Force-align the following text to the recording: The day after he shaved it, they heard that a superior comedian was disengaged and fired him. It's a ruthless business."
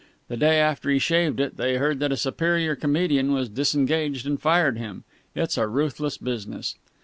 The 0.29 0.35
day 0.37 0.57
after 0.59 0.89
he 0.89 0.97
shaved 0.97 1.39
it, 1.39 1.57
they 1.57 1.75
heard 1.75 1.99
that 1.99 2.11
a 2.11 2.17
superior 2.17 2.75
comedian 2.75 3.33
was 3.33 3.49
disengaged 3.49 4.25
and 4.25 4.41
fired 4.41 4.75
him. 4.79 5.03
It's 5.35 5.59
a 5.59 5.67
ruthless 5.67 6.17
business." 6.17 6.73